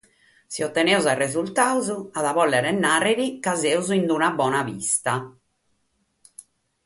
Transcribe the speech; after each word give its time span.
Si 0.53 0.63
otenimus 0.67 1.09
resultados, 1.19 1.91
at 2.21 2.25
a 2.29 2.31
bòlere 2.37 2.71
nàrrere 2.79 3.27
chi 3.47 3.53
semus 3.63 3.89
in 3.99 4.11
una 4.17 4.29
bona 4.41 4.61
pista. 4.69 5.15